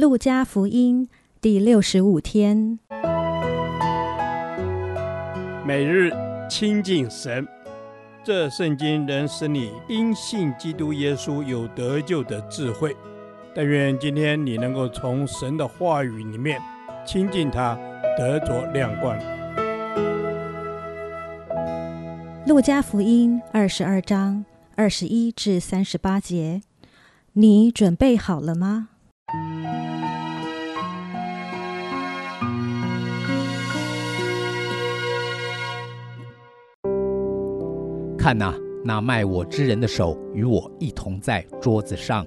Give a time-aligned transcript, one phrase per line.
[0.00, 1.06] 路加福音
[1.42, 2.78] 第六十五天，
[5.66, 6.10] 每日
[6.48, 7.46] 亲近神，
[8.24, 12.96] 这圣经能使你因信基督耶稣有得救的智慧。
[13.54, 16.58] 但愿今天你能够从神的话语里面
[17.06, 17.78] 亲近他，
[18.16, 19.14] 得着亮光。
[22.46, 24.46] 路加福音二十二章
[24.76, 26.62] 二十一至三十八节，
[27.34, 28.88] 你准备好了吗？
[38.20, 42.26] 看呐，那卖我之人的手与我一同在桌子上。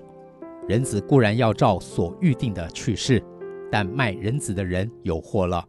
[0.67, 3.23] 人子固然要照所预定的去世，
[3.71, 5.63] 但卖人子的人有祸了。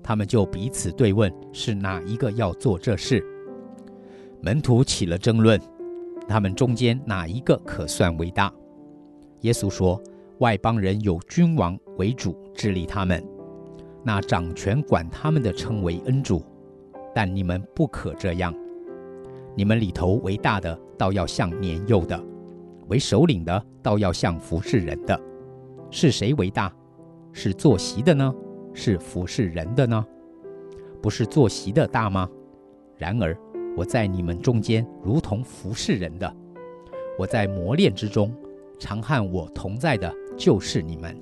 [0.00, 3.20] 他们就彼此对问，是哪一个要做这事？
[4.40, 5.60] 门徒起了争论，
[6.28, 8.48] 他们中间哪一个可算为大？
[9.40, 10.00] 耶稣说：
[10.38, 13.20] 外邦人有君王为主治理他们，
[14.04, 16.44] 那掌权管他们的称为恩主，
[17.12, 18.54] 但你们不可这样。
[19.54, 22.18] 你们里头为大的，倒要像年幼的；
[22.88, 25.18] 为首领的，倒要像服侍人的。
[25.90, 26.72] 是谁为大？
[27.32, 28.34] 是坐席的呢？
[28.72, 30.04] 是服侍人的呢？
[31.02, 32.28] 不是坐席的大吗？
[32.96, 33.36] 然而
[33.76, 36.36] 我在你们中间如同服侍人的。
[37.18, 38.34] 我在磨练之中，
[38.78, 41.14] 常和我同在的就是你们。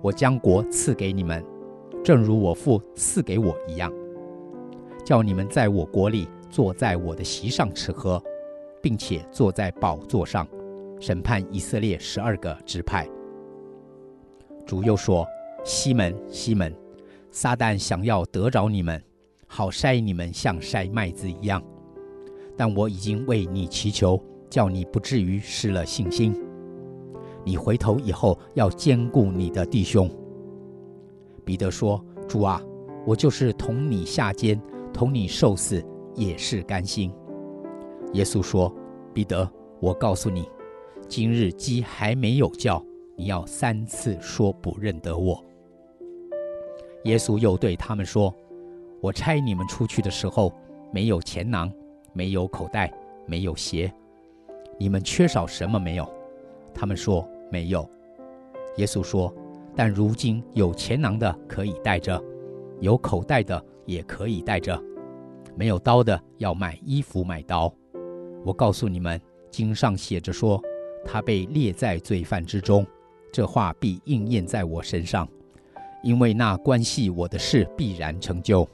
[0.00, 1.44] 我将国赐给你们，
[2.04, 3.92] 正如我父赐给我一样，
[5.04, 6.28] 叫你们在我国里。
[6.50, 8.22] 坐在我的席上吃喝，
[8.82, 10.46] 并且坐在宝座上
[10.98, 13.08] 审判以色列十二个支派。
[14.66, 15.26] 主又说
[15.64, 16.74] ：“西门，西门，
[17.30, 19.02] 撒旦想要得着你们，
[19.46, 21.62] 好筛你们像筛麦子一样。
[22.56, 26.34] 但我已经为你祈求，叫你不至于失了信心。
[27.44, 30.10] 你回头以后要坚固你的弟兄。”
[31.44, 32.60] 彼得说：“主啊，
[33.06, 34.60] 我就是同你下监，
[34.92, 35.84] 同你受死。”
[36.20, 37.10] 也是甘心。
[38.12, 38.70] 耶稣说
[39.14, 39.50] ：“彼得，
[39.80, 40.46] 我告诉你，
[41.08, 42.84] 今日鸡还没有叫，
[43.16, 45.42] 你要三次说不认得我。”
[47.04, 48.34] 耶稣又对他们说
[49.00, 50.52] ：“我差你们出去的时候，
[50.92, 51.72] 没有钱囊，
[52.12, 52.92] 没有口袋，
[53.24, 53.90] 没有鞋，
[54.78, 56.06] 你们缺少什么没有？”
[56.74, 57.88] 他们说：“没有。”
[58.76, 59.34] 耶稣说
[59.74, 62.22] ：“但如今有钱囊的可以带着，
[62.80, 64.78] 有口袋的也可以带着。”
[65.56, 67.72] 没有刀的要买衣服买刀，
[68.44, 70.62] 我告诉你们，经上写着说，
[71.04, 72.86] 他被列在罪犯之中，
[73.32, 75.28] 这话必应验在我身上，
[76.02, 78.66] 因为那关系我的事必然成就。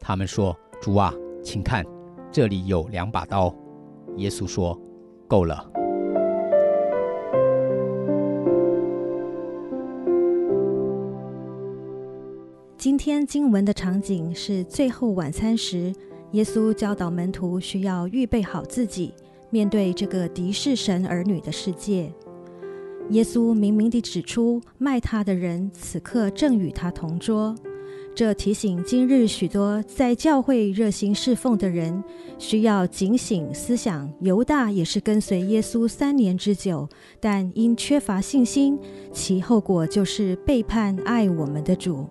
[0.00, 1.84] 他们说：“主啊，请看，
[2.30, 3.54] 这里有两把刀。”
[4.16, 4.78] 耶稣说
[5.28, 5.70] ：“够了。”
[12.88, 15.92] 今天经文的场景是最后晚餐时，
[16.32, 19.12] 耶稣教导门徒需要预备好自己，
[19.50, 22.10] 面对这个敌视神儿女的世界。
[23.10, 27.54] 耶稣明明地指出，卖他的人此刻正与他同桌。
[28.14, 32.02] 这提醒今日许多在教会热心侍奉的人，
[32.38, 34.10] 需要警醒思想。
[34.22, 36.88] 犹大也是跟随耶稣三年之久，
[37.20, 38.78] 但因缺乏信心，
[39.12, 42.08] 其后果就是背叛爱我们的主。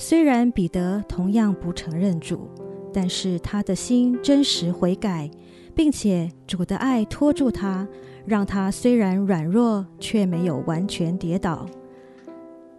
[0.00, 2.48] 虽然彼得同样不承认主，
[2.92, 5.28] 但是他的心真实悔改，
[5.74, 7.86] 并且主的爱托住他，
[8.24, 11.66] 让他虽然软弱，却没有完全跌倒。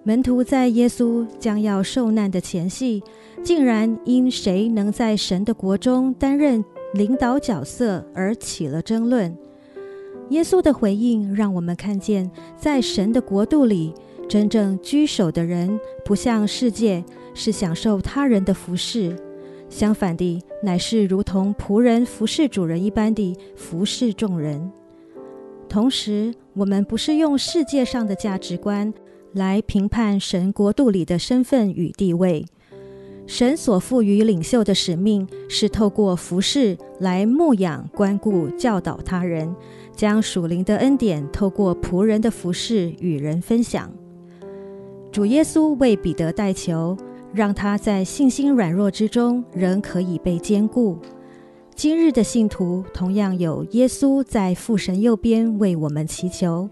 [0.03, 3.03] 门徒在耶稣将要受难的前夕，
[3.44, 6.63] 竟然因谁能在神的国中担任
[6.94, 9.38] 领导角色而起了争论。
[10.30, 13.94] 耶稣的回应让我们看见，在神的国度里。
[14.29, 17.03] 真正居首的人，不像世界
[17.34, 19.16] 是享受他人的服侍，
[19.69, 24.72] 相反地，乃是如同仆人服侍主人一般地服侍众人。
[25.68, 28.94] 同时，我们不是用世界上的价值观
[29.34, 32.45] 来评判神国度里的身份与地位。
[33.25, 39.56] 神所赋予领袖的使命，是透过服侍来牧养、关顾、教导他人，
[39.95, 43.92] 将属灵的恩典透过仆人的服侍与人分享。
[45.11, 46.95] 主耶稣为彼得代求，
[47.33, 50.97] 让他在信心软弱之中仍可以被坚固。
[51.73, 56.69] 今日的信徒同样有耶稣在父神右边为我们祈求。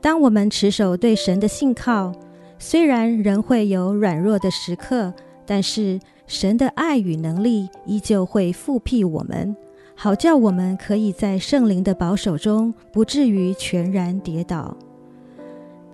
[0.00, 2.12] 当我们持守对神的信靠，
[2.58, 5.12] 虽然仍会有软弱的时刻，
[5.44, 5.98] 但是
[6.28, 9.56] 神的爱与能力依旧会复辟我们，
[9.96, 14.76] 好叫我们可以在圣灵的保守中，不至于全然跌倒。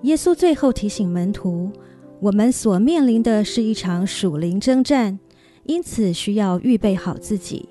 [0.02, 1.70] 耶稣最后提醒门徒，
[2.18, 5.18] 我们所面临的是一场属灵征战，
[5.64, 7.68] 因此需要预备好自己。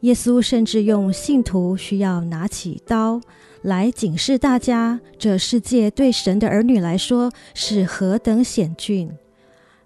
[0.00, 3.20] 耶稣甚至用信徒需要拿起刀
[3.62, 9.10] 来警示大家，这世界对神的儿女来说是何等险峻。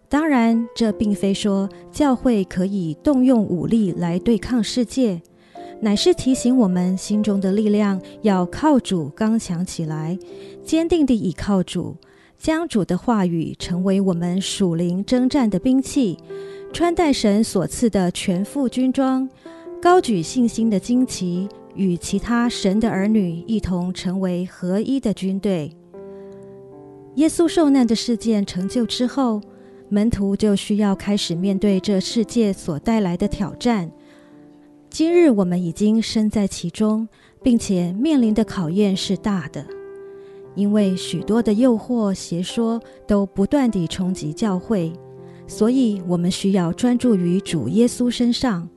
[0.09, 5.21] 当然，这并非说教会可以动用武力来对抗世界。
[5.85, 10.17] 乃是提醒我们心中的力量要靠主刚强起来，
[10.63, 11.97] 坚定地倚靠主，
[12.39, 16.17] 将主的话语成为我们属灵征战的兵器，
[16.73, 19.29] 穿戴神所赐的全副军装，
[19.83, 25.73] 高举信心的旌旗，与其他神的儿女一同成为合一的军队。
[27.17, 29.41] 耶稣受难的事件成就之后，
[29.89, 33.91] 门徒就需要开始面对这世界所带来的挑战。
[34.93, 37.09] 今日我们已经身在其中，
[37.43, 39.65] 并且面临的考验是大的，
[40.55, 42.79] 因为许多的诱惑、邪说
[43.09, 44.93] 都不断地冲击教会，
[45.47, 48.69] 所以我们需要专注于主耶稣身上，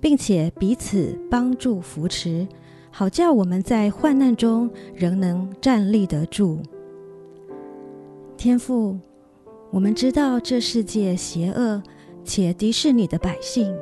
[0.00, 2.46] 并且彼此帮助扶持，
[2.92, 6.60] 好叫我们在患难中仍能站立得住。
[8.36, 8.96] 天父，
[9.72, 11.82] 我们知道这世界邪恶
[12.24, 13.74] 且敌视你的百姓。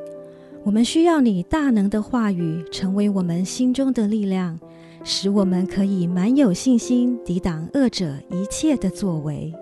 [0.66, 4.58] 我们需要你大能的话语成为我们心中的力量，
[5.05, 9.52] 使我们可以满有信心抵挡恶者一切的作为。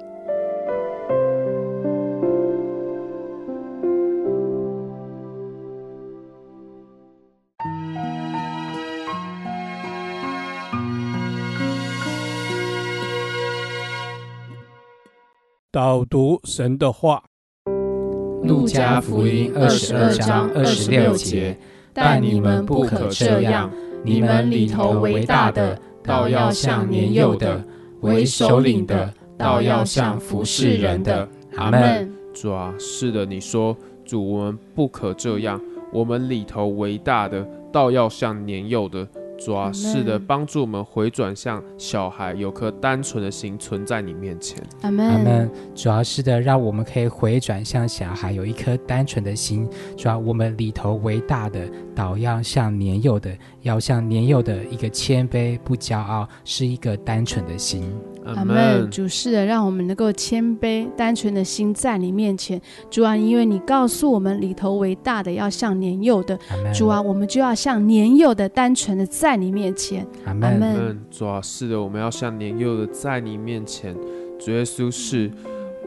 [15.72, 17.31] 导读神的话。
[18.42, 21.56] 路加福音二十二章二十六节，
[21.92, 23.70] 但你们不可这样，
[24.04, 27.60] 你们里头为大的，倒要像年幼的；
[28.00, 31.28] 为首领的，倒要像服侍人的。
[31.56, 32.12] 阿门。
[32.34, 35.60] 主啊，是的，你说，主，我们不可这样，
[35.92, 39.06] 我们里头为大的，倒要像年幼的。
[39.44, 44.62] 主要，是的，帮助我们回转向小孩，有颗单纯的心存在你面前。
[44.82, 45.08] 阿门。
[45.08, 45.50] 阿门。
[45.74, 49.68] 主要是的，让我们可以回转向小孩，有一颗单纯的心。
[49.96, 57.92] 主要我们里头为大的，倒要像年幼的，要像年幼的一个谦卑不骄傲，是一个单纯的心。
[58.24, 58.90] 阿门。
[58.90, 62.58] 主是的，让我们能够谦卑单纯的心在你面前。
[62.88, 66.38] 主啊，因为你告诉我们里头为大的，要像年幼的。
[66.72, 69.42] 主啊，我们就要像年幼的单纯的在。
[69.42, 71.04] 你面前，阿门。
[71.10, 73.92] 主啊，是的，我们要像年幼的在你面前。
[74.38, 75.28] 主耶稣是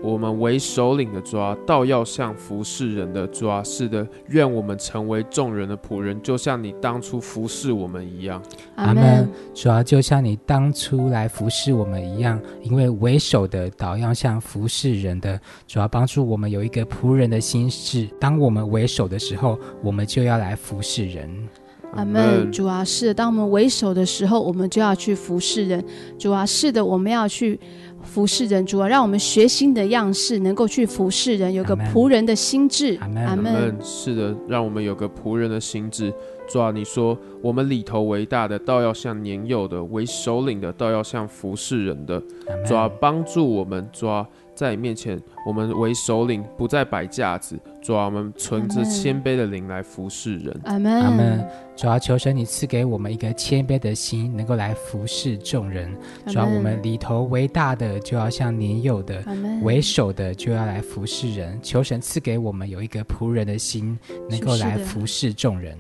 [0.02, 3.26] 我们为首领的，主啊，倒要像服侍人的。
[3.28, 8.42] 主啊，是的，愿我们成为众人的仆人，就像你当初服侍我们一样。
[8.76, 9.28] 阿门。
[9.54, 15.40] 主要，就像你当初来服侍我们一样，因为为首的倒要像服侍人的。
[15.66, 18.08] 主要，帮助我们有一个仆人的心志。
[18.20, 21.48] 当我们为首的时候，我们就要来服侍人。
[21.96, 25.84] 阿门，主啊，是的，当我们为首的时候，我们就要去服侍人。
[26.20, 27.58] 主啊，是的，我们要去
[28.04, 28.66] 服侍人。
[28.66, 32.98] 主啊，让我们学新的样式，能够去服侍人，有个仆人的心智。
[33.00, 33.26] 阿门。
[33.26, 33.76] 阿门。
[33.82, 36.14] 是的，让我们有个仆人的心志。
[36.48, 42.22] 主啊，你说我们里头为大的，倒要像年幼的；为首领的，倒要像服侍人的。
[42.68, 43.88] 主啊，帮助我们。
[43.92, 44.28] 主啊。
[44.54, 47.60] 在你面前，我们为首领，不再摆架子。
[47.86, 50.60] 主啊，我们存着谦卑的灵来服侍人。
[50.64, 51.02] 阿门。
[51.04, 51.48] 阿门。
[51.76, 55.96] 主要，求神你赐给我们一个谦卑的心，能够来服侍众人。
[56.26, 59.22] 主要，我们里头为大的，就要像年幼的；
[59.62, 61.60] 为首的，就要来服侍人。
[61.62, 63.96] 求神赐给我们有一个仆人的心，
[64.28, 65.78] 能够来服侍众人。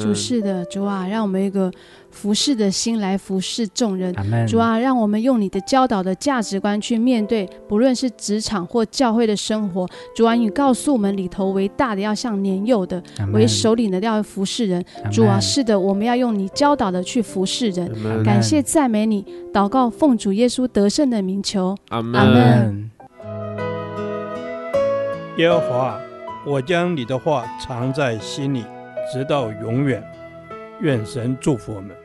[0.00, 1.70] 主是的，主啊，让我们一个
[2.10, 4.14] 服侍的心来服侍众人。
[4.46, 9.86] 主啊，让我们用你的教导的价值观去面对，不论是职场或教会的生活。
[10.14, 14.84] 主啊，你告诉我们里头为大的要像年幼的为首领的要服侍人。
[15.12, 17.90] 主啊，是的，我们要用你教导的去服侍人。
[18.24, 21.76] 感谢赞美你，祷告奉主耶稣得胜的名求。
[21.88, 22.90] 阿门。
[25.36, 26.00] 耶和华，
[26.44, 28.64] 我将你的话藏在心里。
[29.10, 30.02] 直到永远，
[30.80, 31.96] 愿神祝福我们。